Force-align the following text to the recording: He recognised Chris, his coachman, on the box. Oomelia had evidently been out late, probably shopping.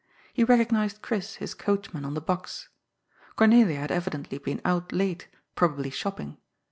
He 0.33 0.43
recognised 0.43 1.03
Chris, 1.03 1.35
his 1.35 1.53
coachman, 1.53 2.05
on 2.05 2.15
the 2.15 2.21
box. 2.21 2.69
Oomelia 3.37 3.77
had 3.81 3.91
evidently 3.91 4.39
been 4.39 4.59
out 4.65 4.91
late, 4.91 5.27
probably 5.53 5.91
shopping. 5.91 6.37